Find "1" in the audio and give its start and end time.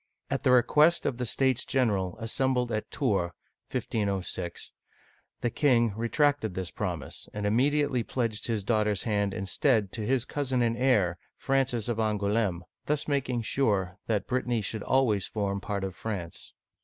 3.71-3.81